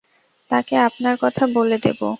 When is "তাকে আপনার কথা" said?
0.51-1.43